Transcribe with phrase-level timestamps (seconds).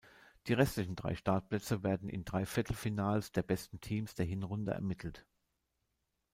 [0.47, 5.27] Die restlichen drei Startplätze werden in drei „Viertelfinals“ der besten Teams der Hinrunde ermittelt.